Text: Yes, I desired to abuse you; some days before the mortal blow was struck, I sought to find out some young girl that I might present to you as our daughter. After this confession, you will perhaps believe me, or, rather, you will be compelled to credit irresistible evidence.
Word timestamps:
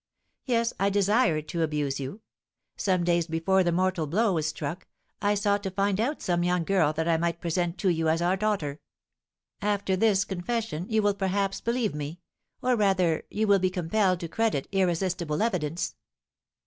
Yes, 0.45 0.73
I 0.79 0.89
desired 0.89 1.47
to 1.49 1.61
abuse 1.61 1.99
you; 1.99 2.21
some 2.75 3.03
days 3.03 3.27
before 3.27 3.63
the 3.63 3.71
mortal 3.71 4.07
blow 4.07 4.33
was 4.33 4.47
struck, 4.47 4.87
I 5.21 5.35
sought 5.35 5.61
to 5.61 5.69
find 5.69 5.99
out 5.99 6.23
some 6.23 6.41
young 6.43 6.63
girl 6.63 6.91
that 6.93 7.07
I 7.07 7.17
might 7.17 7.39
present 7.39 7.77
to 7.77 7.89
you 7.89 8.09
as 8.09 8.19
our 8.19 8.35
daughter. 8.35 8.79
After 9.61 9.95
this 9.95 10.25
confession, 10.25 10.87
you 10.89 11.03
will 11.03 11.13
perhaps 11.13 11.61
believe 11.61 11.93
me, 11.93 12.19
or, 12.63 12.75
rather, 12.75 13.21
you 13.29 13.45
will 13.45 13.59
be 13.59 13.69
compelled 13.69 14.21
to 14.21 14.27
credit 14.27 14.67
irresistible 14.71 15.43
evidence. 15.43 15.93